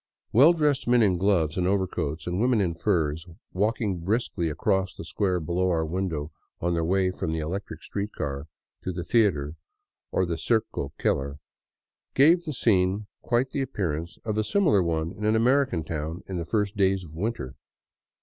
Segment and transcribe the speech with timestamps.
[0.33, 5.05] Well dressed men in gloves and overcoats and women in furs walking briskly across the
[5.05, 8.47] square below our window on their way from the electric street cars
[8.81, 9.57] to the theater
[10.11, 11.37] or the" Circo Keller,"
[12.15, 16.37] gave the scene quite the appearance of a similar one in an American town in
[16.39, 17.53] the first days of winter.